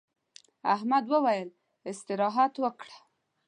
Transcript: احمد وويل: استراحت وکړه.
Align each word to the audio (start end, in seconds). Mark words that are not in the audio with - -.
احمد 0.75 1.05
وويل: 1.13 1.49
استراحت 1.91 2.53
وکړه. 2.63 2.95